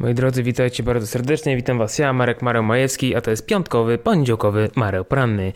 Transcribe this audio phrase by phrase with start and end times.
[0.00, 1.56] Moi drodzy, witajcie bardzo serdecznie.
[1.56, 5.52] Witam Was ja, Marek Mareł Majewski, a to jest piątkowy, poniedziałkowy Mareł Poranny.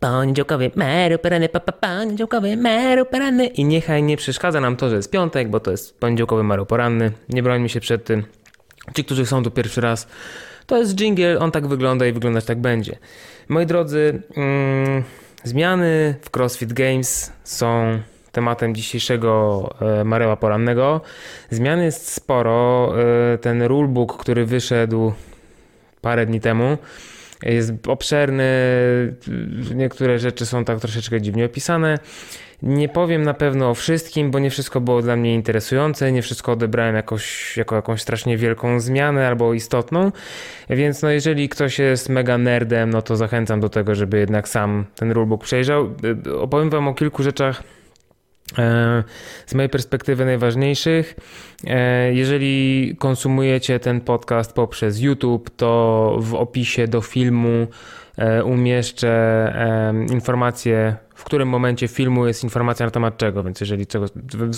[0.00, 3.46] Poniedziałkowy Mareł Poranny, papa, poniedziałkowy Mareł Poranny.
[3.46, 7.12] I niechaj nie przeszkadza nam to, że jest piątek, bo to jest poniedziałkowy Mareł Poranny.
[7.28, 8.24] Nie brońmy się przed tym.
[8.94, 10.08] Ci, którzy są tu pierwszy raz,
[10.66, 12.98] to jest jingle, on tak wygląda i wyglądać tak będzie.
[13.48, 15.02] Moi drodzy, mm,
[15.44, 17.98] zmiany w CrossFit Games są
[18.32, 21.00] tematem dzisiejszego e, Mareła Porannego.
[21.50, 22.92] Zmian jest sporo.
[23.34, 25.12] E, ten rulebook, który wyszedł
[26.00, 26.78] parę dni temu,
[27.42, 28.44] jest obszerny.
[29.74, 31.98] Niektóre rzeczy są tak troszeczkę dziwnie opisane.
[32.62, 36.52] Nie powiem na pewno o wszystkim, bo nie wszystko było dla mnie interesujące, nie wszystko
[36.52, 40.12] odebrałem jakoś, jako jakąś strasznie wielką zmianę albo istotną,
[40.70, 44.84] więc no jeżeli ktoś jest mega nerdem, no to zachęcam do tego, żeby jednak sam
[44.96, 45.94] ten rulebook przejrzał.
[46.26, 47.62] E, opowiem wam o kilku rzeczach,
[49.46, 51.16] z mojej perspektywy najważniejszych.
[51.66, 57.66] E, jeżeli konsumujecie ten podcast poprzez YouTube, to w opisie do filmu
[58.16, 59.12] e, umieszczę
[60.12, 63.86] informację, w którym momencie filmu jest informacja na temat czego, więc jeżeli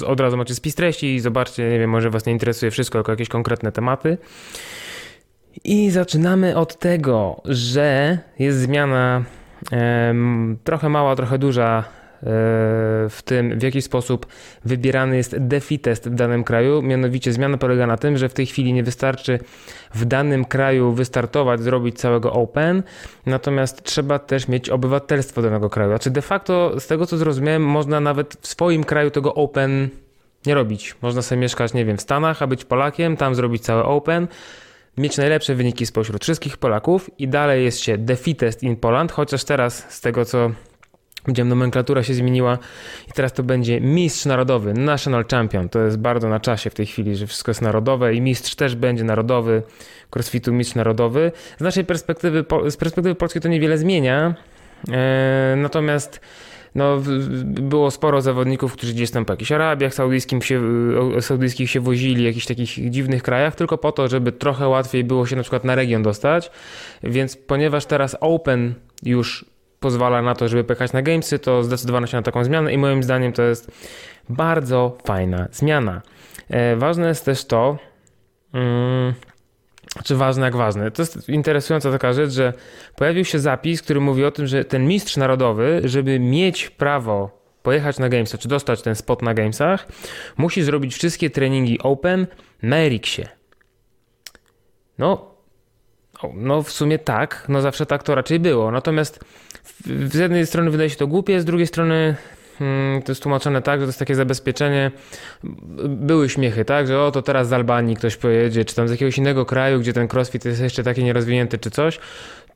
[0.07, 3.13] od razu macie spis treści i zobaczcie, nie wiem, może Was nie interesuje wszystko, tylko
[3.13, 4.19] jakieś konkretne tematy.
[5.65, 9.25] I zaczynamy od tego, że jest zmiana
[10.65, 11.85] trochę mała, trochę duża
[13.11, 14.27] w tym, w jaki sposób
[14.65, 16.83] wybierany jest DeFi test w danym kraju.
[16.83, 19.39] Mianowicie zmiana polega na tym, że w tej chwili nie wystarczy
[19.95, 22.83] w danym kraju wystartować, zrobić całego Open,
[23.27, 25.91] natomiast trzeba też mieć obywatelstwo danego kraju.
[25.91, 29.89] Znaczy de facto, z tego co zrozumiałem, można nawet w swoim kraju tego Open
[30.47, 30.95] nie robić.
[31.03, 34.29] Można sobie mieszkać, nie wiem, w Stanach, a być Polakiem, tam zrobić cały Open
[34.99, 39.45] mieć najlepsze wyniki spośród wszystkich Polaków i dalej jest się DeFi test in Poland, chociaż
[39.45, 40.51] teraz z tego co
[41.29, 42.59] Widziałem, nomenklatura się zmieniła
[43.09, 45.69] i teraz to będzie mistrz narodowy, national champion.
[45.69, 48.77] To jest bardzo na czasie w tej chwili, że wszystko jest narodowe i mistrz też
[48.77, 49.63] będzie narodowy,
[50.15, 51.33] crossfitu mistrz narodowy.
[51.59, 54.35] Z naszej perspektywy, z perspektywy polskiej to niewiele zmienia,
[54.93, 56.21] e, natomiast
[56.75, 57.03] no,
[57.45, 60.63] było sporo zawodników, którzy gdzieś tam po jakichś Arabiach saudyjskich się,
[61.21, 65.37] saudyjskich się wozili, jakichś takich dziwnych krajach, tylko po to, żeby trochę łatwiej było się
[65.37, 66.51] na przykład na region dostać.
[67.03, 69.54] Więc ponieważ teraz Open już
[69.85, 73.03] pozwala na to, żeby pojechać na Gamesy, to zdecydowano się na taką zmianę i moim
[73.03, 73.71] zdaniem to jest
[74.29, 76.03] bardzo fajna zmiana.
[76.51, 77.79] E, ważne jest też to,
[78.55, 79.15] mm,
[80.05, 80.91] czy ważne jak ważne.
[80.91, 82.53] To jest interesująca taka rzecz, że
[82.97, 87.99] pojawił się zapis, który mówi o tym, że ten mistrz narodowy, żeby mieć prawo pojechać
[87.99, 89.87] na Gamesy, czy dostać ten spot na Gamesach,
[90.37, 92.27] musi zrobić wszystkie treningi Open
[92.63, 93.25] na Eriksie.
[94.99, 95.35] No,
[96.35, 98.71] no w sumie tak, no zawsze tak to raczej było.
[98.71, 99.25] Natomiast
[99.85, 102.17] z jednej strony wydaje się to głupie, z drugiej strony
[102.59, 104.91] hmm, to jest tłumaczone tak, że to jest takie zabezpieczenie.
[105.89, 109.19] Były śmiechy, tak, że o to teraz z Albanii ktoś pojedzie, czy tam z jakiegoś
[109.19, 111.99] innego kraju, gdzie ten crossfit jest jeszcze taki nierozwinięty, czy coś.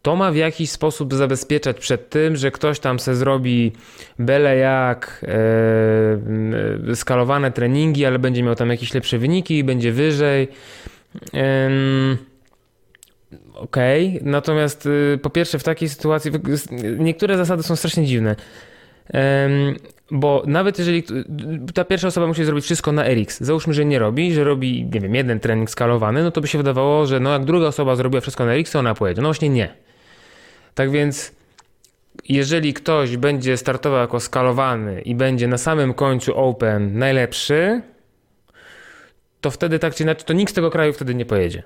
[0.02, 3.72] To ma w jakiś sposób zabezpieczać przed tym, że ktoś tam se zrobi
[4.18, 5.24] byle jak
[6.88, 10.48] e, skalowane treningi, ale będzie miał tam jakieś lepsze wyniki, będzie wyżej.
[11.34, 11.70] E,
[13.54, 14.30] Okej, okay.
[14.30, 16.30] natomiast y, po pierwsze w takiej sytuacji
[16.98, 18.36] niektóre zasady są strasznie dziwne.
[20.10, 21.04] Bo nawet jeżeli
[21.74, 25.00] ta pierwsza osoba musi zrobić wszystko na RX, załóżmy, że nie robi, że robi, nie
[25.00, 28.20] wiem, jeden trening skalowany, no to by się wydawało, że no jak druga osoba zrobiła
[28.20, 29.22] wszystko na RX, to ona pojedzie.
[29.22, 29.74] No właśnie nie.
[30.74, 31.32] Tak więc
[32.28, 37.82] jeżeli ktoś będzie startował jako skalowany i będzie na samym końcu Open najlepszy,
[39.40, 41.62] to wtedy tak czy inaczej, to nikt z tego kraju wtedy nie pojedzie.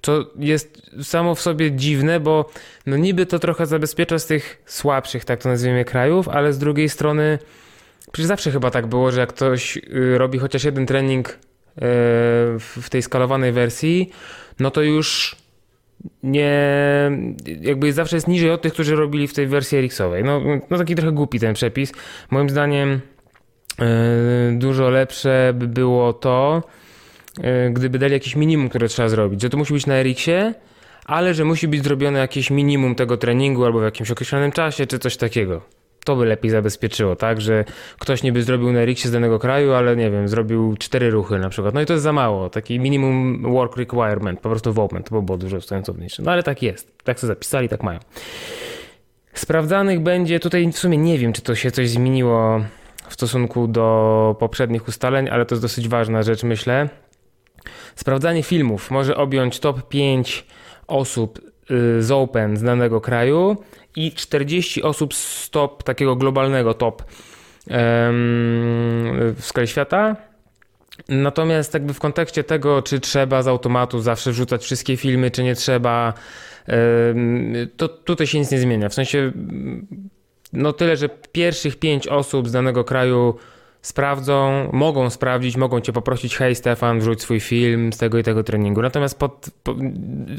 [0.00, 2.50] To jest samo w sobie dziwne, bo
[2.86, 6.88] no niby to trochę zabezpiecza z tych słabszych, tak to nazwijmy, krajów, ale z drugiej
[6.88, 7.38] strony
[8.12, 11.36] przecież zawsze chyba tak było, że jak ktoś y, robi chociaż jeden trening y,
[12.58, 14.10] w tej skalowanej wersji,
[14.60, 15.36] no to już
[16.22, 16.60] nie,
[17.60, 20.24] jakby zawsze jest niżej od tych, którzy robili w tej wersji RX-owej.
[20.24, 20.40] No,
[20.70, 21.92] no taki trochę głupi ten przepis.
[22.30, 23.00] Moim zdaniem y,
[24.52, 26.62] dużo lepsze by było to,
[27.70, 30.54] gdyby dali jakieś minimum, które trzeba zrobić, że to musi być na RX-ie,
[31.04, 34.98] ale że musi być zrobione jakieś minimum tego treningu albo w jakimś określonym czasie, czy
[34.98, 35.62] coś takiego.
[36.04, 37.40] To by lepiej zabezpieczyło, tak?
[37.40, 37.64] Że
[37.98, 41.38] ktoś nie by zrobił na RX-ie z danego kraju, ale nie wiem, zrobił cztery ruchy
[41.38, 41.74] na przykład.
[41.74, 42.50] No i to jest za mało.
[42.50, 45.02] Taki minimum work requirement, po prostu w open.
[45.02, 46.22] To by było dużo sensowniejsze.
[46.22, 47.04] No ale tak jest.
[47.04, 47.98] Tak sobie zapisali, tak mają.
[49.34, 52.64] Sprawdzanych będzie, tutaj w sumie nie wiem, czy to się coś zmieniło
[53.08, 56.88] w stosunku do poprzednich ustaleń, ale to jest dosyć ważna rzecz, myślę.
[57.96, 60.46] Sprawdzanie filmów może objąć top 5
[60.86, 61.38] osób
[61.70, 63.56] y, z Open z danego kraju
[63.96, 67.02] i 40 osób z top takiego globalnego top
[67.66, 70.16] w skali świata.
[71.08, 75.54] Natomiast jakby w kontekście tego, czy trzeba z automatu zawsze wrzucać wszystkie filmy, czy nie
[75.54, 76.12] trzeba,
[77.76, 78.88] to tutaj się nic nie zmienia.
[78.88, 79.32] W sensie,
[80.52, 83.34] no tyle, że pierwszych pięć osób z danego kraju
[83.82, 88.44] sprawdzą, mogą sprawdzić, mogą cię poprosić, hej Stefan, wrzuć swój film z tego i tego
[88.44, 88.82] treningu.
[88.82, 89.50] Natomiast pod,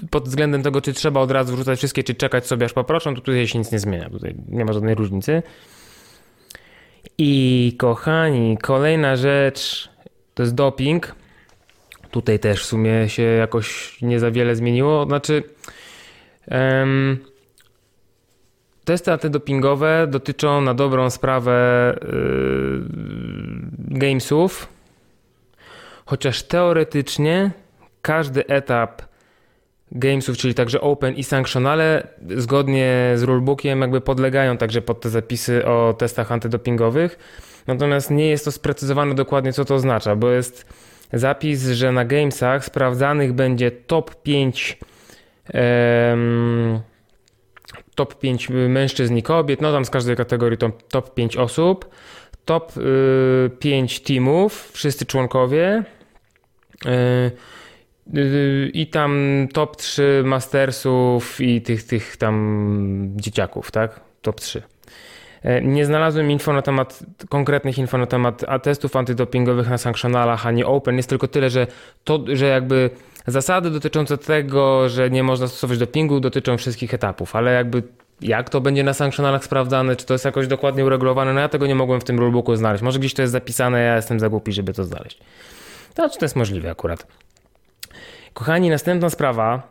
[0.09, 3.21] pod względem tego, czy trzeba od razu wrzucać wszystkie, czy czekać sobie aż poproszą, to
[3.21, 4.09] tutaj się nic nie zmienia.
[4.09, 5.43] Tutaj nie ma żadnej różnicy.
[7.17, 9.89] I kochani, kolejna rzecz
[10.33, 11.15] to jest doping.
[12.11, 15.05] Tutaj też w sumie się jakoś nie za wiele zmieniło.
[15.05, 15.43] Znaczy,
[16.47, 17.30] um,
[18.85, 22.81] testy antydopingowe dotyczą na dobrą sprawę yy,
[23.99, 24.67] gamesów,
[26.05, 27.51] chociaż teoretycznie
[28.01, 29.01] każdy etap
[29.91, 32.07] gamesów, czyli także open i sanctionale,
[32.37, 37.19] zgodnie z rulebookiem jakby podlegają także pod te zapisy o testach antydopingowych.
[37.67, 40.65] Natomiast nie jest to sprecyzowane dokładnie, co to oznacza, bo jest
[41.13, 44.77] zapis, że na gamesach sprawdzanych będzie top 5
[45.53, 46.79] um,
[48.01, 51.89] top 5 mężczyzn i kobiet, no tam z każdej kategorii to top 5 osób,
[52.45, 55.83] top y, 5 teamów, wszyscy członkowie
[56.85, 56.89] y,
[58.17, 63.99] y, i tam top 3 mastersów i tych, tych tam dzieciaków, tak?
[64.21, 64.61] Top 3.
[65.43, 66.99] E, nie znalazłem info na temat,
[67.29, 70.97] konkretnych info na temat testów antydopingowych na sanctionalach, a nie open.
[70.97, 71.67] Jest tylko tyle, że
[72.03, 72.89] to, że jakby
[73.27, 77.83] zasady dotyczące tego, że nie można stosować dopingu dotyczą wszystkich etapów, ale jakby
[78.21, 81.67] jak to będzie na sanctionalach sprawdzane, czy to jest jakoś dokładnie uregulowane, no ja tego
[81.67, 82.83] nie mogłem w tym rulebooku znaleźć.
[82.83, 85.19] Może gdzieś to jest zapisane, ja jestem za głupi, żeby to znaleźć.
[85.93, 87.07] To czy to jest możliwe akurat.
[88.33, 89.61] Kochani, następna sprawa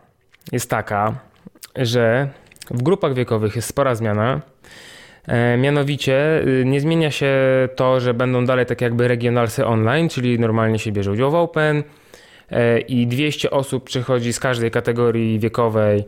[0.53, 1.15] jest taka,
[1.77, 2.29] że
[2.71, 4.41] w grupach wiekowych jest spora zmiana.
[5.27, 7.35] E, mianowicie y, nie zmienia się
[7.77, 11.83] to, że będą dalej tak jakby regionalsy online, czyli normalnie się bierze udział w Open
[12.89, 16.05] i 200 osób przychodzi z każdej kategorii wiekowej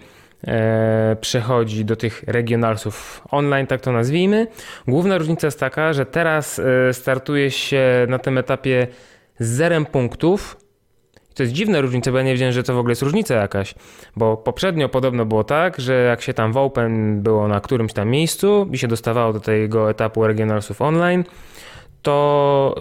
[0.47, 4.47] e, przechodzi do tych regionalsów online, tak to nazwijmy.
[4.89, 6.61] Główna różnica jest taka, że teraz
[6.93, 8.87] startuje się na tym etapie
[9.39, 10.57] z zerem punktów,
[11.35, 13.75] to jest dziwna różnica, bo ja nie wiedziałem, że to w ogóle jest różnica jakaś,
[14.17, 18.09] bo poprzednio podobno było tak, że jak się tam w Open było na którymś tam
[18.09, 21.25] miejscu i się dostawało do tego etapu Regionalsów Online,
[22.03, 22.75] to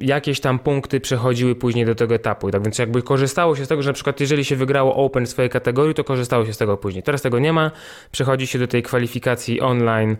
[0.00, 2.50] y, jakieś tam punkty przechodziły później do tego etapu.
[2.50, 5.28] tak więc jakby korzystało się z tego, że na przykład jeżeli się wygrało Open w
[5.28, 7.02] swojej kategorii, to korzystało się z tego później.
[7.02, 7.70] Teraz tego nie ma,
[8.12, 10.16] przechodzi się do tej kwalifikacji online,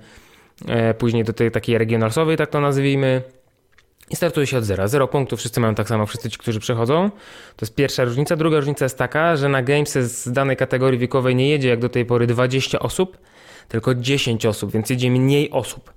[0.68, 3.22] e, później do tej takiej regionalsowej, tak to nazwijmy.
[4.10, 4.88] I startuje się od zera.
[4.88, 7.10] Zero punktów, wszyscy mają tak samo, wszyscy ci, którzy przechodzą.
[7.56, 8.36] To jest pierwsza różnica.
[8.36, 11.88] Druga różnica jest taka, że na Gamesy z danej kategorii wiekowej nie jedzie jak do
[11.88, 13.18] tej pory 20 osób,
[13.68, 15.96] tylko 10 osób, więc jedzie mniej osób.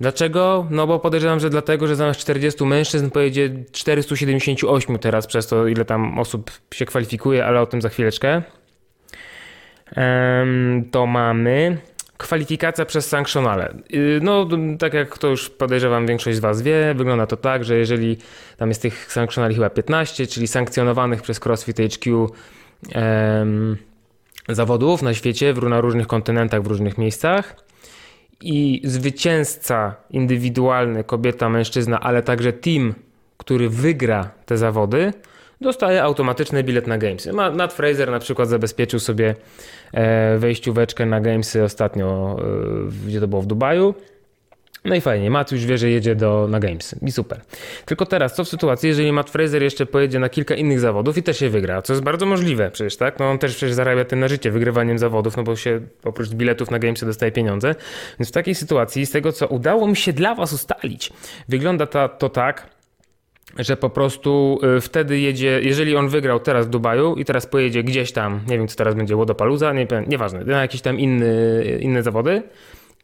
[0.00, 0.66] Dlaczego?
[0.70, 5.84] No bo podejrzewam, że dlatego, że zamiast 40 mężczyzn pojedzie 478 teraz przez to, ile
[5.84, 8.42] tam osób się kwalifikuje, ale o tym za chwileczkę.
[10.90, 11.78] to mamy
[12.20, 13.74] Kwalifikacja przez sanctionale.
[13.94, 14.48] Y, no,
[14.78, 18.16] tak jak to już podejrzewam większość z Was wie, wygląda to tak, że jeżeli
[18.56, 22.30] tam jest tych sanctionali chyba 15, czyli sankcjonowanych przez CrossFit HQ
[24.48, 27.56] zawodów na świecie, na różnych kontynentach, w różnych miejscach
[28.42, 32.94] i zwycięzca indywidualny, kobieta, mężczyzna, ale także team,
[33.36, 35.12] który wygra te zawody,
[35.60, 37.32] dostaje automatyczny bilet na Gamesy.
[37.32, 39.34] Matt Fraser na przykład zabezpieczył sobie
[39.92, 43.94] e, wejścióweczkę na Gamesy ostatnio, e, gdzie to było w Dubaju.
[44.84, 47.40] No i fajnie, Matt już wie, że jedzie do, na Games i super.
[47.84, 51.22] Tylko teraz, co w sytuacji, jeżeli Matt Fraser jeszcze pojedzie na kilka innych zawodów i
[51.22, 53.18] też się wygra, co jest bardzo możliwe przecież, tak?
[53.18, 56.70] No on też przecież zarabia tym na życie, wygrywaniem zawodów, no bo się oprócz biletów
[56.70, 57.74] na Gamesy dostaje pieniądze.
[58.18, 61.12] Więc w takiej sytuacji, z tego co udało mi się dla was ustalić,
[61.48, 62.66] wygląda to, to tak,
[63.58, 67.82] że po prostu y, wtedy jedzie, jeżeli on wygrał teraz w Dubaju i teraz pojedzie
[67.82, 72.02] gdzieś tam, nie wiem co teraz będzie, Łodopaluza, nie, nieważne, na jakieś tam inny, inne
[72.02, 72.42] zawody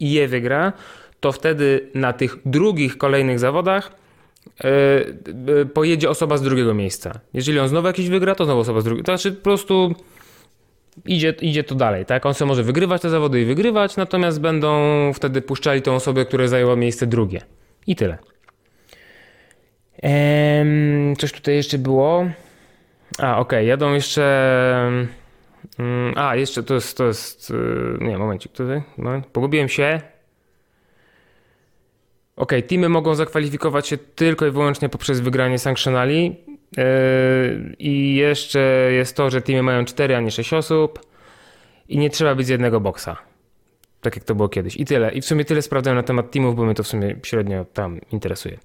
[0.00, 0.72] i je wygra,
[1.20, 3.92] to wtedy na tych drugich kolejnych zawodach
[5.46, 7.20] yy, pojedzie osoba z drugiego miejsca.
[7.34, 9.06] Jeżeli on znowu jakiś wygra, to znowu osoba z drugiego.
[9.06, 9.94] To znaczy po prostu
[11.04, 12.26] idzie, idzie to dalej, tak?
[12.26, 16.48] On sobie może wygrywać te zawody i wygrywać, natomiast będą wtedy puszczali tą osobę, która
[16.48, 17.40] zajęła miejsce drugie.
[17.86, 18.18] I tyle.
[20.02, 22.26] Ehm, coś tutaj jeszcze było.
[23.18, 24.90] A, okej, okay, jadą jeszcze.
[25.78, 26.96] Um, a, jeszcze to jest.
[26.96, 28.82] To jest yy, nie, momencik tutaj.
[28.96, 29.26] Moment.
[29.26, 30.00] Pogubiłem się.
[32.36, 36.36] Ok, teamy mogą zakwalifikować się tylko i wyłącznie poprzez wygranie sanctionali.
[36.76, 36.84] Yy,
[37.78, 38.60] I jeszcze
[38.92, 41.00] jest to, że teamy mają 4, a nie 6 osób.
[41.88, 43.16] I nie trzeba być z jednego boksa.
[44.00, 44.76] Tak jak to było kiedyś.
[44.76, 45.12] I tyle.
[45.12, 48.00] I w sumie tyle sprawdzałem na temat teamów, bo mnie to w sumie średnio tam
[48.12, 48.58] interesuje.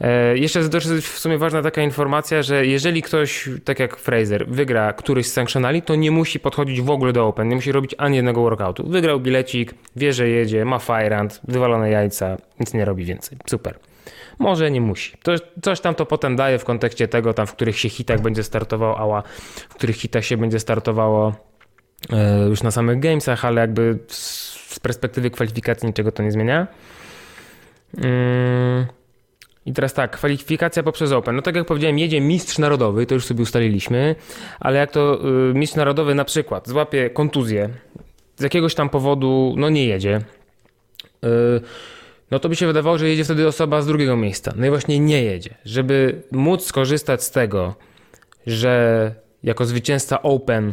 [0.00, 4.92] E, jeszcze też w sumie ważna taka informacja, że jeżeli ktoś, tak jak Fraser, wygra
[4.92, 8.16] któryś z sanctionali, to nie musi podchodzić w ogóle do Open, nie musi robić ani
[8.16, 8.88] jednego workoutu.
[8.88, 13.38] Wygrał bilecik, wie, że jedzie, ma firehand, wywalone jajca, nic nie robi więcej.
[13.46, 13.78] Super.
[14.38, 15.16] Może nie musi.
[15.22, 18.42] To, coś tam to potem daje w kontekście tego, tam w których się hitach będzie
[18.42, 19.22] startowało ała,
[19.68, 21.34] w których hitach się będzie startowało
[22.12, 26.66] e, już na samych gamesach, ale jakby z perspektywy kwalifikacji niczego to nie zmienia.
[27.94, 29.05] Yy.
[29.66, 31.36] I teraz tak, kwalifikacja poprzez Open.
[31.36, 34.14] No tak jak powiedziałem, jedzie mistrz narodowy, to już sobie ustaliliśmy,
[34.60, 35.20] ale jak to
[35.50, 37.68] y, mistrz narodowy na przykład złapie kontuzję,
[38.36, 40.20] z jakiegoś tam powodu, no nie jedzie,
[41.24, 41.28] y,
[42.30, 44.52] no to by się wydawało, że jedzie wtedy osoba z drugiego miejsca.
[44.56, 45.54] No i właśnie nie jedzie.
[45.64, 47.74] Żeby móc skorzystać z tego,
[48.46, 50.72] że jako zwycięzca Open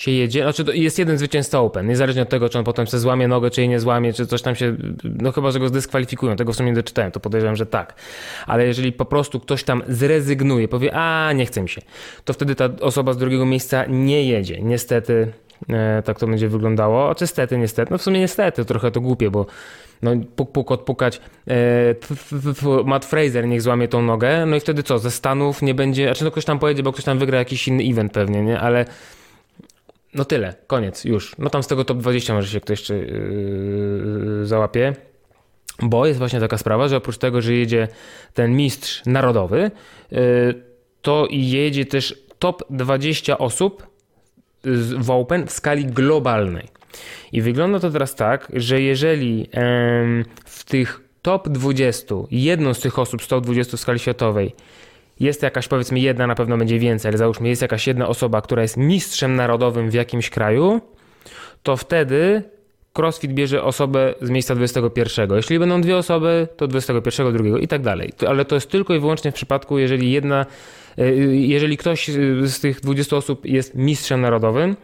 [0.00, 3.28] się jedzie, znaczy jest jeden zwycięzca Open, niezależnie od tego, czy on potem se złamie
[3.28, 6.52] nogę, czy jej nie złamie, czy coś tam się, no chyba, że go zdyskwalifikują, tego
[6.52, 7.94] w sumie nie doczytałem, to podejrzewam, że tak.
[8.46, 11.82] Ale jeżeli po prostu ktoś tam zrezygnuje, powie, a nie chce mi się,
[12.24, 14.62] to wtedy ta osoba z drugiego miejsca nie jedzie.
[14.62, 15.32] Niestety
[15.70, 19.30] e, tak to będzie wyglądało, czy stety, niestety, no w sumie niestety, trochę to głupie,
[19.30, 19.46] bo
[20.02, 21.54] no puk, puk, odpukać e,
[22.84, 26.24] Matt Fraser niech złamie tą nogę, no i wtedy co, ze Stanów nie będzie, znaczy
[26.24, 28.84] no ktoś tam pojedzie, bo ktoś tam wygra jakiś inny event pewnie, nie, ale
[30.14, 31.38] no tyle, koniec, już.
[31.38, 34.94] No tam z tego top 20 może się ktoś jeszcze yy, załapie.
[35.82, 37.88] Bo jest właśnie taka sprawa, że oprócz tego, że jedzie
[38.34, 39.70] ten mistrz narodowy,
[40.10, 40.20] yy,
[41.02, 43.86] to jedzie też top 20 osób
[44.98, 46.68] w Open w skali globalnej.
[47.32, 49.46] I wygląda to teraz tak, że jeżeli yy,
[50.44, 54.54] w tych top 20 jedną z tych osób z top 20 w skali światowej
[55.20, 58.62] jest jakaś, powiedzmy, jedna, na pewno będzie więcej, ale załóżmy, jest jakaś jedna osoba, która
[58.62, 60.80] jest mistrzem narodowym w jakimś kraju,
[61.62, 62.42] to wtedy
[62.92, 65.30] CrossFit bierze osobę z miejsca 21.
[65.36, 68.12] Jeśli będą dwie osoby, to 21, drugiego i tak dalej.
[68.28, 70.46] Ale to jest tylko i wyłącznie w przypadku, jeżeli jedna,
[70.98, 72.08] e, jeżeli ktoś
[72.44, 74.76] z tych 20 osób jest mistrzem narodowym.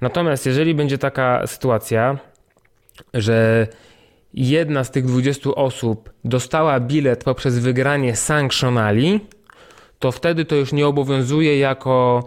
[0.00, 2.18] Natomiast jeżeli będzie taka sytuacja,
[3.14, 3.66] że
[4.34, 9.20] jedna z tych 20 osób dostała bilet poprzez wygranie sanctionali,
[9.98, 12.24] to wtedy to już nie obowiązuje jako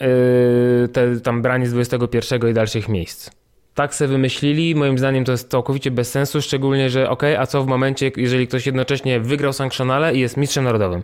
[0.00, 3.30] yy, te, tam branie z 21 i dalszych miejsc.
[3.74, 7.62] Tak se wymyślili, moim zdaniem to jest całkowicie bez sensu, szczególnie, że ok, a co
[7.62, 11.02] w momencie, jeżeli ktoś jednocześnie wygrał sankcjonale i jest mistrzem narodowym?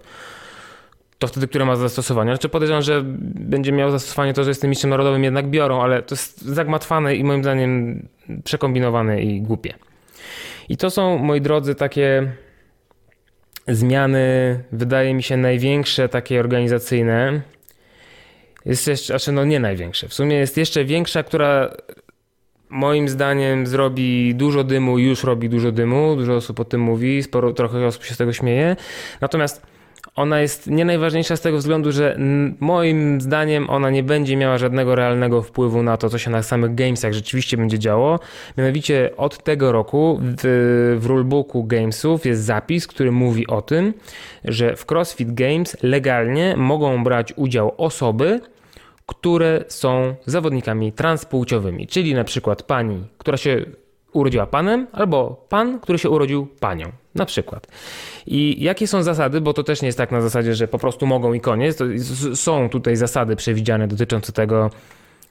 [1.19, 2.31] To wtedy, które ma zastosowanie.
[2.31, 3.03] Znaczy podejrzewam, że
[3.35, 7.17] będzie miał zastosowanie to, że jest tym mistrzem narodowym, jednak biorą, ale to jest zagmatwane
[7.17, 8.03] i moim zdaniem
[8.45, 9.75] przekombinowane i głupie.
[10.69, 12.33] I to są, moi drodzy, takie
[13.69, 17.41] zmiany, wydaje mi się, największe takie organizacyjne.
[18.67, 20.09] Jest jeszcze, znaczy no nie największe.
[20.09, 21.77] W sumie jest jeszcze większa, która
[22.71, 27.53] moim zdaniem zrobi dużo dymu, już robi dużo dymu, dużo osób o tym mówi, sporo,
[27.53, 28.77] trochę osób się z tego śmieje.
[29.21, 29.63] Natomiast
[30.21, 32.19] ona jest nie najważniejsza z tego względu, że
[32.61, 36.75] moim zdaniem ona nie będzie miała żadnego realnego wpływu na to, co się na samych
[36.75, 38.19] gamesach rzeczywiście będzie działo.
[38.59, 43.95] Mianowicie od tego roku w, w rulebooku gamesów jest zapis, który mówi o tym,
[44.45, 48.41] że w CrossFit Games legalnie mogą brać udział osoby,
[49.07, 53.65] które są zawodnikami transpłciowymi, czyli na przykład pani, która się
[54.13, 57.67] urodziła panem, albo pan, który się urodził panią, na przykład.
[58.27, 61.07] I jakie są zasady, bo to też nie jest tak na zasadzie, że po prostu
[61.07, 61.79] mogą i koniec.
[62.35, 64.71] są tutaj zasady przewidziane dotyczące tego,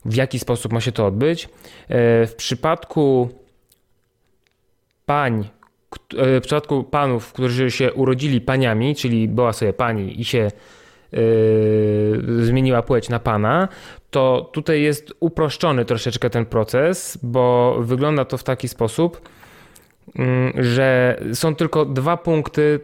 [0.06, 1.46] w jaki sposób ma się to odbyć.
[1.46, 3.30] E, w przypadku
[5.06, 5.50] pań,
[6.18, 10.52] e, w przypadku panów, którzy się urodzili paniami, czyli była sobie pani i się
[11.12, 13.68] Yy, zmieniła płeć na pana,
[14.12, 19.30] to tutaj jest uproszczony troszeczkę ten proces, bo wygląda to w taki sposób,
[20.16, 22.80] mm, że są tylko dwa punkty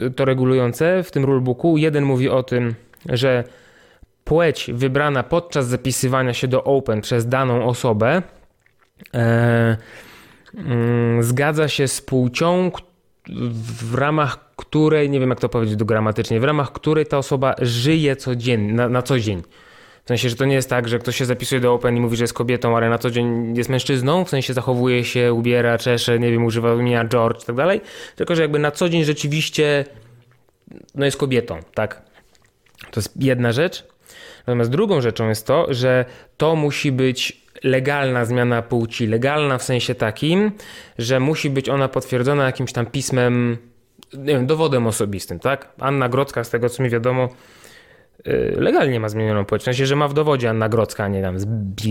[0.00, 1.76] yy, to regulujące w tym rulebooku.
[1.76, 2.74] Jeden mówi o tym,
[3.08, 3.44] że
[4.24, 8.22] płeć wybrana podczas zapisywania się do Open przez daną osobę
[9.14, 9.76] e,
[10.54, 12.70] mm, zgadza się z płcią,
[13.80, 18.16] w ramach której, nie wiem jak to powiedzieć gramatycznie, w ramach której ta osoba żyje
[18.16, 19.42] codziennie, na, na co dzień.
[20.04, 22.16] W sensie, że to nie jest tak, że ktoś się zapisuje do Open i mówi,
[22.16, 26.18] że jest kobietą, ale na co dzień jest mężczyzną, w sensie zachowuje się, ubiera, czesze,
[26.18, 27.80] nie wiem, używa imienia George i tak dalej,
[28.16, 29.84] tylko że jakby na co dzień rzeczywiście
[30.94, 32.02] no jest kobietą, tak?
[32.90, 33.84] To jest jedna rzecz.
[34.46, 36.04] Natomiast drugą rzeczą jest to, że
[36.36, 39.06] to musi być legalna zmiana płci.
[39.06, 40.52] Legalna w sensie takim,
[40.98, 43.58] że musi być ona potwierdzona jakimś tam pismem,
[44.12, 45.72] nie wiem, dowodem osobistym, tak?
[45.78, 47.28] Anna Grodzka, z tego co mi wiadomo,
[48.26, 49.62] y, legalnie ma zmienioną płeć.
[49.62, 51.36] W sensie, że ma w dowodzie Anna Grodzka, a nie tam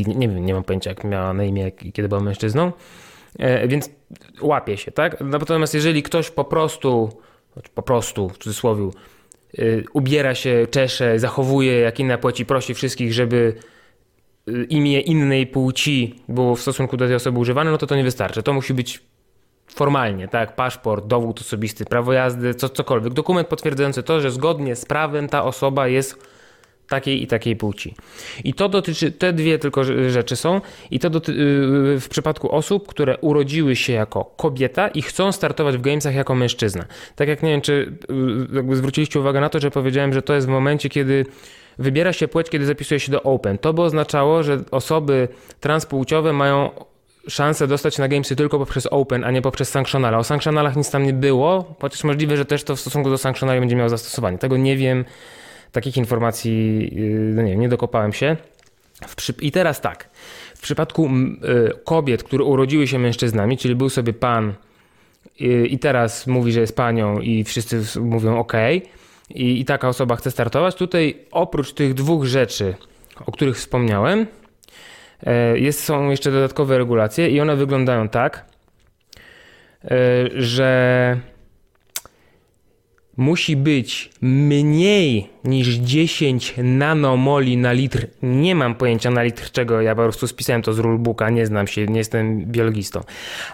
[0.08, 2.72] nie wiem, nie mam pojęcia jak miała na imię, kiedy była mężczyzną.
[3.40, 3.90] E, więc
[4.42, 5.22] łapie się, tak?
[5.22, 7.10] Natomiast jeżeli ktoś po prostu,
[7.76, 8.90] po prostu w cudzysłowie,
[9.60, 13.56] y, ubiera się, czesze, zachowuje jak inna płci, prosi wszystkich, żeby
[14.50, 18.04] y, imię innej płci było w stosunku do tej osoby używane, no to to nie
[18.04, 18.44] wystarczy.
[18.44, 19.02] To musi być
[19.74, 20.56] formalnie, tak?
[20.56, 23.14] Paszport, dowód osobisty, prawo jazdy, co, cokolwiek.
[23.14, 26.34] Dokument potwierdzający to, że zgodnie z prawem ta osoba jest
[26.90, 27.96] takiej i takiej płci.
[28.44, 30.62] I to dotyczy, te dwie tylko rzeczy są,
[30.92, 35.78] i to doty, y, w przypadku osób, które urodziły się jako kobieta i chcą startować
[35.78, 36.86] w gamesach jako mężczyzna.
[37.16, 37.98] Tak jak nie wiem, czy
[38.52, 41.26] y, jakby zwróciliście uwagę na to, że powiedziałem, że to jest w momencie, kiedy
[41.78, 43.58] wybiera się płeć, kiedy zapisuje się do Open.
[43.58, 45.28] To by oznaczało, że osoby
[45.60, 46.70] transpłciowe mają
[47.28, 50.18] szansę dostać na gamesy tylko poprzez Open, a nie poprzez Sanctionala.
[50.18, 53.60] O Sanctionalach nic tam nie było, chociaż możliwe, że też to w stosunku do Sanctionali
[53.60, 54.38] będzie miało zastosowanie.
[54.38, 55.06] Tego nie wiem
[55.72, 58.38] takich informacji y, no nie, nie dokopałem się.
[59.42, 60.10] I teraz tak,
[60.56, 64.54] w przypadku y, kobiet, które urodziły się mężczyznami, czyli był sobie pan
[65.42, 68.54] y, i teraz mówi, że jest panią i wszyscy mówią ok,
[69.30, 72.76] i taka osoba chce startować, tutaj oprócz tych dwóch rzeczy,
[73.26, 74.28] o których wspomniałem,
[75.56, 78.46] jest, są jeszcze dodatkowe regulacje i one wyglądają tak,
[80.36, 81.18] że
[83.18, 88.08] musi być mniej niż 10 nanomoli na litr.
[88.24, 91.68] Nie mam pojęcia na litr czego, ja po prostu spisałem to z rulebooka, nie znam
[91.68, 93.02] się, nie jestem biologistą.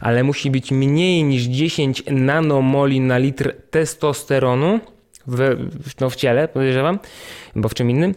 [0.01, 4.79] Ale musi być mniej niż 10 nanomoli na litr testosteronu
[5.27, 5.57] w,
[5.99, 6.99] no w ciele, podejrzewam,
[7.55, 8.15] bo w czym innym.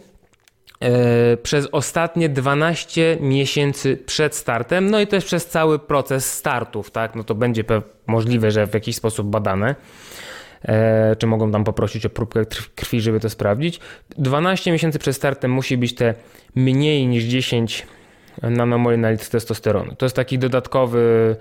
[0.81, 7.15] E, przez ostatnie 12 miesięcy przed startem, no i też przez cały proces startów, tak?
[7.15, 7.63] No to będzie
[8.07, 9.75] możliwe, że w jakiś sposób badane.
[10.65, 13.79] E, czy mogą tam poprosić o próbkę krwi, żeby to sprawdzić.
[14.17, 16.13] 12 miesięcy przed startem musi być te
[16.55, 17.87] mniej niż 10
[18.41, 19.95] nanomoli na litr testosteronu.
[19.95, 21.35] To jest taki dodatkowy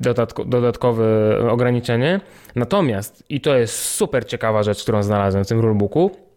[0.00, 1.04] dodatko, dodatkowe
[1.50, 2.20] ograniczenie.
[2.56, 6.27] Natomiast, i to jest super ciekawa rzecz, którą znalazłem w tym rulebooku,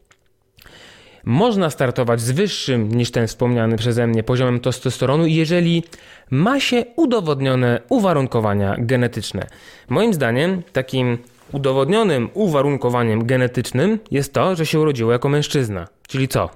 [1.25, 5.83] można startować z wyższym niż ten wspomniany przeze mnie poziomem testosteronu, jeżeli
[6.31, 9.47] ma się udowodnione uwarunkowania genetyczne.
[9.89, 11.17] Moim zdaniem takim
[11.51, 15.87] udowodnionym uwarunkowaniem genetycznym jest to, że się urodziło jako mężczyzna.
[16.07, 16.49] Czyli co?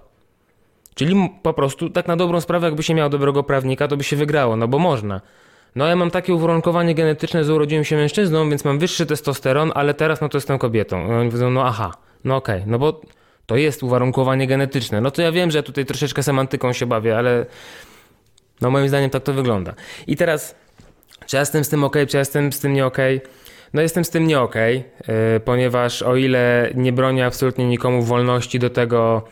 [0.95, 4.15] Czyli po prostu tak na dobrą sprawę, jakby się miał dobrego prawnika, to by się
[4.15, 5.21] wygrało, no bo można.
[5.75, 9.93] No ja mam takie uwarunkowanie genetyczne, że urodziłem się mężczyzną, więc mam wyższy testosteron, ale
[9.93, 11.07] teraz no to jestem kobietą.
[11.07, 13.01] No oni powiedzą, no aha, no okej, okay, no bo
[13.45, 15.01] to jest uwarunkowanie genetyczne.
[15.01, 17.45] No to ja wiem, że tutaj troszeczkę semantyką się bawię, ale
[18.61, 19.73] no moim zdaniem tak to wygląda.
[20.07, 20.55] I teraz,
[21.25, 22.97] czy ja jestem z tym ok, czy ja jestem z tym nie ok?
[23.73, 28.59] No jestem z tym nie okej, okay, ponieważ o ile nie bronię absolutnie nikomu wolności
[28.59, 29.25] do tego,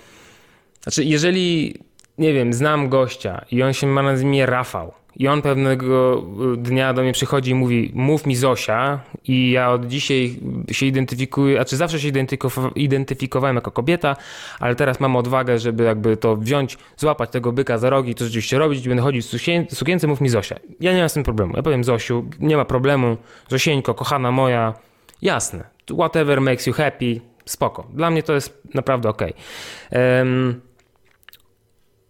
[0.82, 1.76] znaczy jeżeli,
[2.17, 6.23] nie wiem, znam gościa i on się ma na nazwie Rafał i on pewnego
[6.58, 10.36] dnia do mnie przychodzi i mówi, mów mi Zosia i ja od dzisiaj
[10.71, 12.12] się identyfikuję, znaczy zawsze się
[12.76, 14.15] identyfikowałem jako kobieta,
[14.60, 18.58] ale teraz mam odwagę, żeby jakby to wziąć, złapać tego byka za rogi, to rzeczywiście
[18.58, 20.56] robić, będę chodzić w sukience, mów mi Zosia.
[20.80, 21.54] Ja nie mam z tym problemu.
[21.56, 23.17] Ja powiem Zosiu, nie ma problemu,
[23.49, 24.73] Zosieńko, kochana moja,
[25.21, 27.88] jasne, whatever makes you happy, spoko.
[27.93, 29.21] Dla mnie to jest naprawdę ok.
[29.91, 30.62] Um,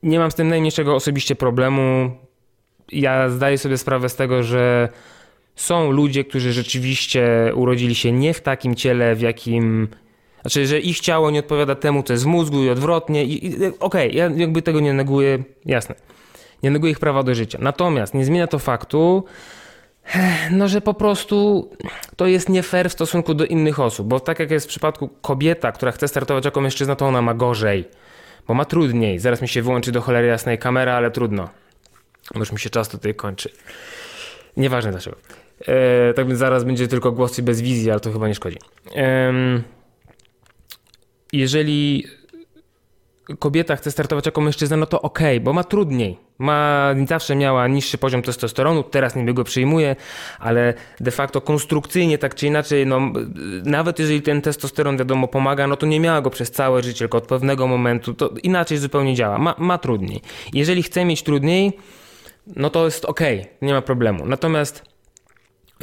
[0.04, 2.12] nie mam z tym najmniejszego osobiście problemu
[2.92, 4.90] ja zdaję sobie sprawę z tego, że
[5.56, 9.88] są ludzie, którzy rzeczywiście urodzili się nie w takim ciele, w jakim.
[10.42, 13.24] Znaczy, że ich ciało nie odpowiada temu, co jest w mózgu i odwrotnie.
[13.24, 15.96] I, i, Okej, okay, ja jakby tego nie neguję, jasne.
[16.64, 17.58] Nie neguję ich prawa do życia.
[17.62, 19.24] Natomiast nie zmienia to faktu,
[20.52, 21.70] no, że po prostu
[22.16, 24.08] to jest nie fair w stosunku do innych osób.
[24.08, 27.34] Bo tak jak jest w przypadku kobieta, która chce startować jako mężczyzna, to ona ma
[27.34, 27.86] gorzej.
[28.48, 29.20] Bo ma trudniej.
[29.20, 31.50] Zaraz mi się wyłączy do cholery jasnej kamera, ale trudno.
[32.36, 33.50] Już mi się czas tutaj kończy.
[34.58, 35.18] Nieważne dlaczego.
[35.68, 38.58] E, tak więc zaraz będzie tylko głos bez wizji, ale to chyba nie szkodzi.
[38.96, 39.34] E,
[41.34, 42.08] jeżeli
[43.40, 46.18] kobieta chce startować jako mężczyzna, no to okej, okay, bo ma trudniej.
[46.40, 49.96] Ma, zawsze miała niższy poziom testosteronu, teraz niby go przyjmuje,
[50.40, 53.02] ale de facto konstrukcyjnie tak czy inaczej, no,
[53.64, 57.18] nawet jeżeli ten testosteron wiadomo pomaga, no to nie miała go przez całe życie, tylko
[57.18, 59.38] od pewnego momentu, to inaczej zupełnie działa.
[59.38, 60.22] Ma, ma trudniej.
[60.54, 61.74] Jeżeli chce mieć trudniej,
[62.48, 63.20] no to jest ok,
[63.62, 64.26] nie ma problemu.
[64.26, 64.84] Natomiast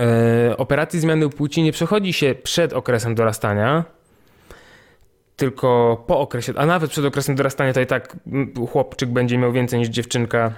[0.01, 3.85] e, operacji zmiany płci nie przechodzi się przed okresem dorastania,
[5.37, 8.17] tylko po okresie, a nawet przed okresem dorastania to i tak
[8.71, 10.53] chłopczyk będzie miał więcej niż dziewczynka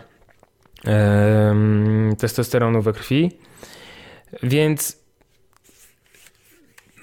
[0.86, 1.54] e,
[2.18, 3.38] testosteronu we krwi.
[4.42, 5.02] Więc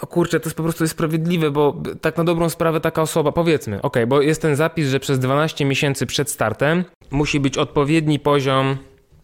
[0.01, 3.81] no kurczę, to jest po prostu sprawiedliwe, bo tak na dobrą sprawę taka osoba, powiedzmy,
[3.81, 8.77] ok, bo jest ten zapis, że przez 12 miesięcy przed startem musi być odpowiedni poziom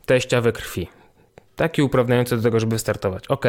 [0.05, 0.87] teścia we krwi.
[1.55, 3.27] Taki uprawniający do tego, żeby startować.
[3.27, 3.45] Ok,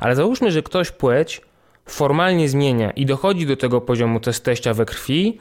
[0.00, 1.40] ale załóżmy, że ktoś płeć
[1.86, 5.38] formalnie zmienia i dochodzi do tego poziomu teścia we krwi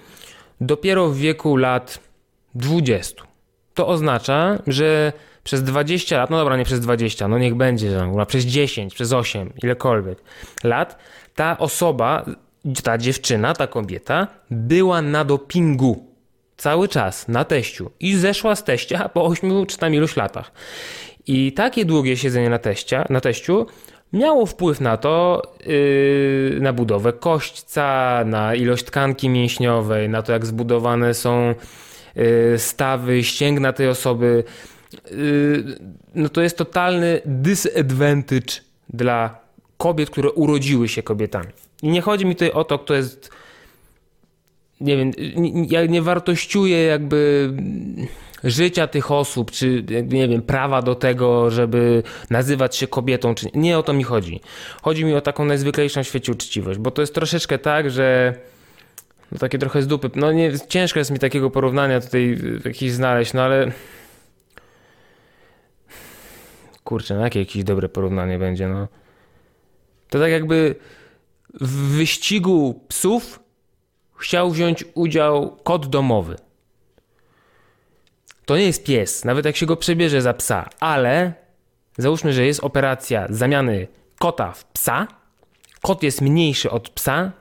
[0.62, 2.00] dopiero w wieku lat
[2.56, 3.24] 20.
[3.74, 8.26] To oznacza, że przez 20 lat, no dobra, nie przez 20, no niech będzie, że
[8.26, 10.24] przez 10, przez 8, ilekolwiek
[10.64, 10.98] lat,
[11.36, 12.26] ta osoba,
[12.84, 16.11] ta dziewczyna, ta kobieta była na dopingu
[16.62, 20.52] cały czas na teściu i zeszła z teścia po 8 czy tam iluś latach.
[21.28, 23.66] I takie długie siedzenie na, teścia, na teściu
[24.14, 30.46] miało wpływ na to, yy, na budowę kośćca, na ilość tkanki mięśniowej, na to jak
[30.46, 31.56] zbudowane są
[32.16, 34.44] yy, stawy, ścięgna tej osoby.
[35.12, 35.64] Yy,
[36.16, 39.40] no to jest totalny disadvantage dla
[39.78, 41.50] kobiet, które urodziły się kobietami.
[41.84, 43.41] I nie chodzi mi tutaj o to, kto jest
[44.82, 45.12] nie wiem,
[45.70, 47.50] ja nie wartościuję jakby
[48.44, 53.78] życia tych osób, czy nie wiem, prawa do tego, żeby nazywać się kobietą, czy nie
[53.78, 54.42] o to mi chodzi.
[54.82, 58.34] Chodzi mi o taką najzwyklejszą w świecie uczciwość, bo to jest troszeczkę tak, że
[59.32, 63.34] no takie trochę z dupy, no nie, ciężko jest mi takiego porównania tutaj jakiś znaleźć,
[63.34, 63.72] no ale
[66.84, 68.88] kurczę, no jakie jakieś dobre porównanie będzie, no.
[70.10, 70.76] To tak jakby
[71.54, 73.41] w wyścigu psów
[74.22, 76.36] chciał wziąć udział kot domowy.
[78.46, 81.34] To nie jest pies, nawet jak się go przebierze za psa, ale
[81.98, 83.88] załóżmy, że jest operacja zamiany
[84.20, 85.08] kota w psa,
[85.82, 87.32] kot jest mniejszy od psa,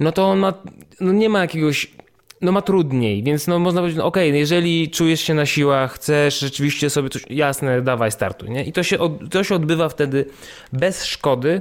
[0.00, 0.54] no to on ma,
[1.00, 1.92] no nie ma jakiegoś,
[2.40, 5.92] no ma trudniej, więc no można powiedzieć, no okej, okay, jeżeli czujesz się na siłach,
[5.92, 8.64] chcesz rzeczywiście sobie coś, jasne, dawaj startu, nie?
[8.64, 8.98] I to się,
[9.30, 10.24] to się odbywa wtedy
[10.72, 11.60] bez szkody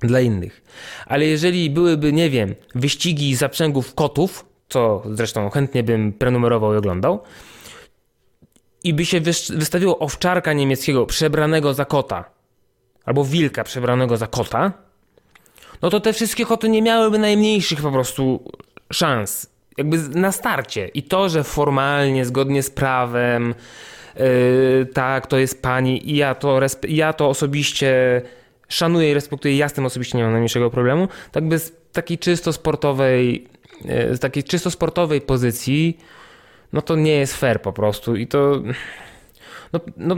[0.00, 0.62] dla innych.
[1.06, 7.20] Ale jeżeli byłyby, nie wiem, wyścigi zaprzęgów kotów, co zresztą chętnie bym prenumerował i oglądał,
[8.84, 12.24] i by się wystawiło owczarka niemieckiego przebranego za kota,
[13.04, 14.72] albo wilka przebranego za kota,
[15.82, 18.52] no to te wszystkie koty nie miałyby najmniejszych po prostu
[18.92, 19.46] szans.
[19.76, 20.88] Jakby na starcie.
[20.88, 23.54] I to, że formalnie, zgodnie z prawem,
[24.16, 28.22] yy, tak, to jest pani, i ja to, ja to osobiście
[28.68, 32.18] szanuję i respektuję, ja z tym osobiście nie mam najmniejszego problemu, tak by z takiej
[32.18, 33.48] czysto sportowej,
[33.84, 35.98] yy, z takiej czysto sportowej pozycji
[36.72, 38.62] no to nie jest fair po prostu i to...
[39.72, 40.16] No, no,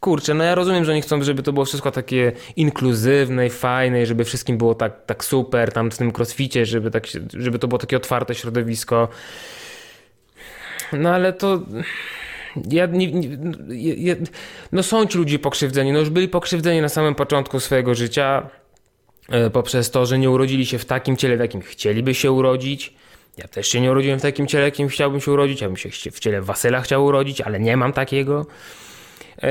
[0.00, 4.06] kurczę, no ja rozumiem, że oni chcą, żeby to było wszystko takie inkluzywne i fajne,
[4.06, 7.78] żeby wszystkim było tak, tak super, tam w tym crossficie, żeby, tak, żeby to było
[7.78, 9.08] takie otwarte środowisko.
[10.92, 11.60] No ale to...
[12.70, 13.12] Ja, nie,
[13.96, 14.16] nie,
[14.72, 18.50] no są ci ludzie pokrzywdzeni, no już byli pokrzywdzeni na samym początku swojego życia
[19.28, 22.94] e, poprzez to, że nie urodzili się w takim ciele, w jakim chcieliby się urodzić
[23.38, 25.60] ja też się nie urodziłem w takim ciele, jakim chciałbym się urodzić.
[25.60, 28.46] Ja bym się w ciele Wasyla chciał urodzić, ale nie mam takiego.
[29.42, 29.50] E,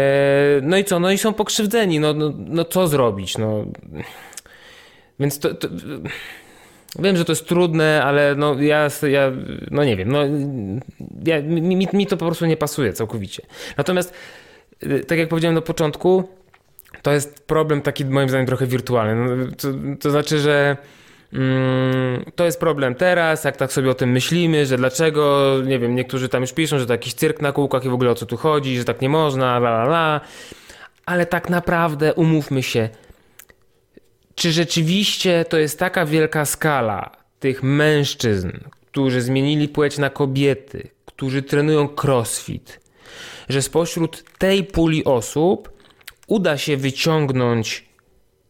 [0.61, 0.99] no i co?
[0.99, 1.99] No i są pokrzywdzeni.
[1.99, 3.37] No, no, no co zrobić?
[3.37, 3.65] No.
[5.19, 5.67] Więc to, to,
[6.99, 9.31] Wiem, że to jest trudne, ale no ja, ja
[9.71, 10.19] no nie wiem, no
[11.25, 13.43] ja, mi, mi to po prostu nie pasuje całkowicie.
[13.77, 14.13] Natomiast,
[14.81, 16.29] e, tak jak powiedziałem na początku,
[17.01, 19.15] to jest problem taki moim zdaniem trochę wirtualny.
[19.15, 19.67] No, to,
[19.99, 20.77] to znaczy, że
[21.33, 25.95] Mm, to jest problem teraz, jak tak sobie o tym myślimy, że dlaczego, nie wiem,
[25.95, 28.25] niektórzy tam już piszą, że to jakiś cyrk na kółkach i w ogóle o co
[28.25, 30.21] tu chodzi, że tak nie można, la la la.
[31.05, 32.89] Ale tak naprawdę umówmy się,
[34.37, 38.51] czy rzeczywiście to jest taka wielka skala tych mężczyzn,
[38.85, 42.79] którzy zmienili płeć na kobiety, którzy trenują crossfit,
[43.49, 45.69] że spośród tej puli osób
[46.27, 47.85] uda się wyciągnąć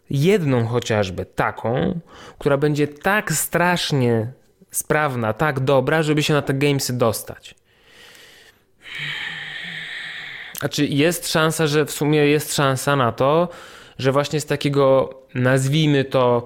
[0.09, 1.99] jedną chociażby taką,
[2.39, 4.31] która będzie tak strasznie
[4.71, 7.55] sprawna, tak dobra, żeby się na te gamesy dostać.
[10.59, 13.49] Znaczy jest szansa, że w sumie jest szansa na to,
[13.99, 16.45] że właśnie z takiego, nazwijmy to,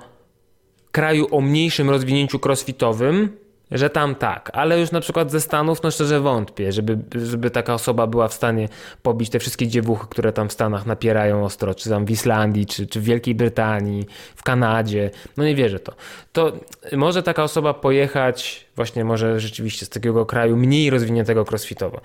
[0.92, 5.92] kraju o mniejszym rozwinięciu crossfitowym, że tam tak, ale już na przykład ze Stanów, no
[5.92, 8.70] szczerze wątpię, żeby, żeby taka osoba była w stanie
[9.04, 12.88] pobić te wszystkie dziewuchy, które tam w Stanach napierają ostro, czy tam w Islandii, czy,
[12.88, 15.12] czy w Wielkiej Brytanii, w Kanadzie.
[15.38, 15.94] No nie wierzę to.
[16.34, 16.52] To
[16.98, 22.02] może taka osoba pojechać właśnie może rzeczywiście z takiego kraju mniej rozwiniętego crossfitowo.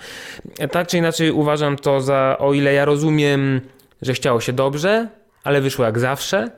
[0.71, 3.61] Tak czy inaczej uważam to za, o ile ja rozumiem,
[4.03, 5.09] że chciało się dobrze,
[5.47, 6.51] ale wyszło jak zawsze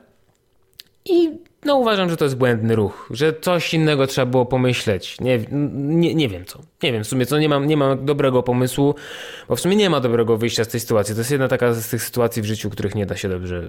[1.05, 1.29] i
[1.65, 5.19] no uważam, że to jest błędny ruch, że coś innego trzeba było pomyśleć.
[5.19, 5.39] Nie,
[5.71, 6.59] nie, nie wiem co.
[6.83, 8.95] Nie wiem, w sumie co, nie mam, nie mam dobrego pomysłu,
[9.49, 11.15] bo w sumie nie ma dobrego wyjścia z tej sytuacji.
[11.15, 13.63] To jest jedna taka z tych sytuacji w życiu, których nie da się dobrze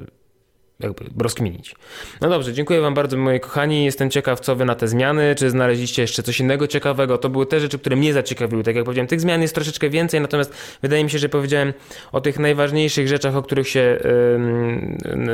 [0.80, 1.74] jakby rozkminić.
[2.20, 5.50] No dobrze, dziękuję wam bardzo moi kochani, jestem ciekaw co wy na te zmiany, czy
[5.50, 9.06] znaleźliście jeszcze coś innego ciekawego, to były te rzeczy, które mnie zaciekawiły, tak jak powiedziałem,
[9.06, 11.72] tych zmian jest troszeczkę więcej, natomiast wydaje mi się, że powiedziałem
[12.12, 13.98] o tych najważniejszych rzeczach, o których się,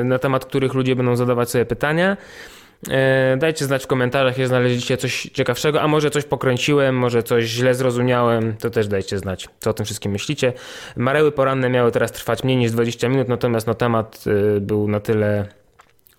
[0.05, 2.17] na temat których ludzie będą zadawać sobie pytania.
[2.91, 7.45] E, dajcie znać w komentarzach, jeśli znaleźliście coś ciekawszego, a może coś pokręciłem, może coś
[7.45, 10.53] źle zrozumiałem, to też dajcie znać, co o tym wszystkim myślicie.
[10.97, 14.25] Mareły poranne miały teraz trwać mniej niż 20 minut, natomiast no, temat
[14.57, 15.47] y, był na tyle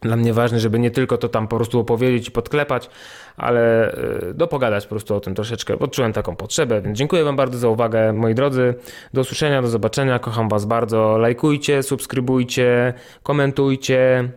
[0.01, 2.89] dla mnie ważny, żeby nie tylko to tam po prostu opowiedzieć i podklepać,
[3.37, 3.93] ale
[4.29, 5.79] y, dopogadać po prostu o tym troszeczkę.
[5.79, 8.73] Odczułem taką potrzebę, więc dziękuję Wam bardzo za uwagę, moi drodzy.
[9.13, 10.19] Do usłyszenia, do zobaczenia.
[10.19, 11.17] Kocham Was bardzo.
[11.17, 12.93] Lajkujcie, subskrybujcie,
[13.23, 14.29] komentujcie.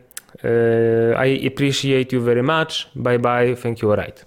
[0.44, 2.88] Uh, I appreciate you very much.
[2.94, 3.54] Bye bye.
[3.54, 3.90] Thank you.
[3.90, 4.24] All right.